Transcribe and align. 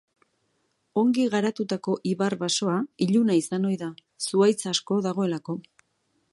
Ongi 1.01 1.25
garatutako 1.33 1.93
ibar-basoa 2.13 2.79
iluna 3.07 3.37
izan 3.43 3.69
ohi 3.73 3.77
da, 3.85 3.93
zuhaitz 4.29 4.59
asko 4.75 4.99
dagoelako. 5.11 5.61